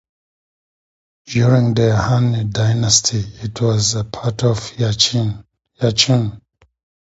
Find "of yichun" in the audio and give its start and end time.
4.43-5.45